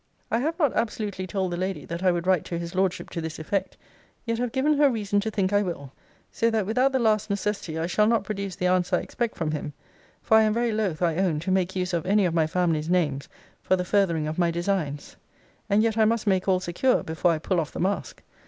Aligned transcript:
I 0.31 0.39
have 0.39 0.57
not 0.57 0.73
absolutely 0.73 1.27
told 1.27 1.51
the 1.53 1.57
lady 1.57 1.85
that 1.85 2.01
I 2.01 2.11
would 2.11 2.25
write 2.25 2.43
to 2.45 2.57
his 2.57 2.73
Lordship 2.73 3.11
to 3.11 3.21
this 3.21 3.37
effect; 3.37 3.77
yet 4.25 4.39
have 4.39 4.51
given 4.51 4.73
her 4.79 4.89
reason 4.89 5.19
to 5.19 5.29
think 5.29 5.53
I 5.53 5.61
will. 5.61 5.93
So 6.31 6.49
that 6.49 6.65
without 6.65 6.91
the 6.91 6.97
last 6.97 7.29
necessity 7.29 7.77
I 7.77 7.85
shall 7.85 8.07
not 8.07 8.23
produce 8.23 8.55
the 8.55 8.65
answer 8.65 8.95
I 8.95 9.01
expect 9.01 9.37
from 9.37 9.51
him: 9.51 9.73
for 10.23 10.37
I 10.37 10.41
am 10.41 10.55
very 10.55 10.71
loth, 10.71 11.03
I 11.03 11.17
own, 11.17 11.39
to 11.41 11.51
make 11.51 11.75
use 11.75 11.93
of 11.93 12.07
any 12.07 12.25
of 12.25 12.33
my 12.33 12.47
family's 12.47 12.89
names 12.89 13.29
for 13.61 13.75
the 13.75 13.85
furthering 13.85 14.27
of 14.27 14.39
my 14.39 14.49
designs. 14.49 15.17
And 15.69 15.83
yet 15.83 15.99
I 15.99 16.05
must 16.05 16.25
make 16.25 16.47
all 16.47 16.59
secure, 16.59 17.03
before 17.03 17.29
I 17.29 17.37
pull 17.37 17.59
off 17.59 17.71
the 17.71 17.79
mask. 17.79 18.23